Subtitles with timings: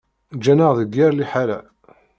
[0.37, 1.59] Ǧǧan-aɣ deg yir liḥala.